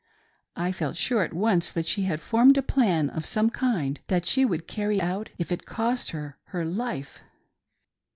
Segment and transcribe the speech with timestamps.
[0.55, 4.25] I felt sure at once that she had formed a plan of some kind, that
[4.25, 7.19] she would carry it out if it cost her her life.